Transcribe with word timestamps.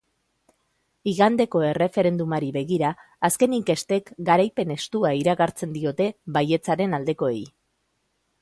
Igandeko 1.11 1.61
erreferendumari 1.67 2.49
begira, 2.55 2.91
azken 3.31 3.55
inkestek 3.59 4.11
garaipen 4.31 4.75
estua 4.79 5.15
iragartzen 5.21 5.77
diote 5.79 6.09
baietzaren 6.39 7.01
aldekoei. 7.01 7.39